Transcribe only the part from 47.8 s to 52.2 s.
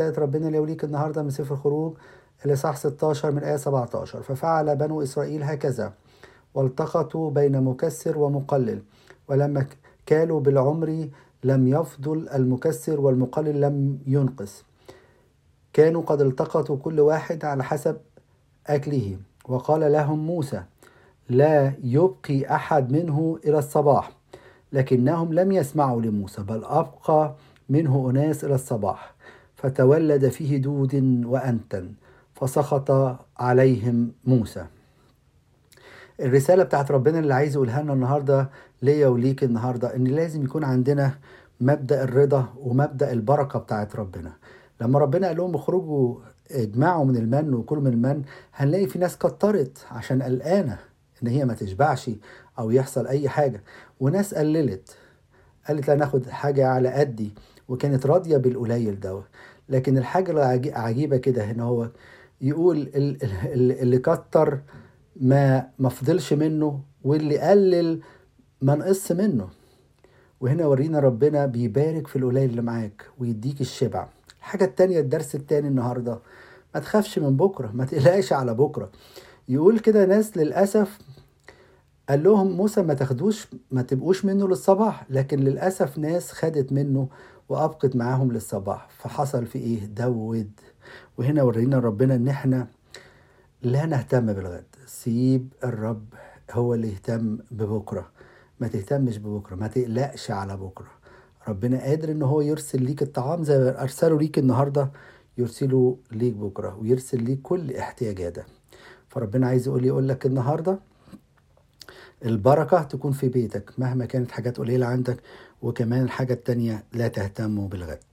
من المن هنلاقي في ناس كترت عشان قلقانة إن هي ما تشبعش